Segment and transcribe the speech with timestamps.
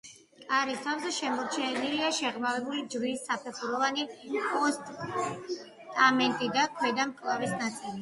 [0.51, 4.09] კარის თავზე, შემორჩენილია შეღრმავებული ჯვრის საფეხუროვანი
[4.41, 7.99] პოსტამენტი და ქვედა მკლავის ნაწილი.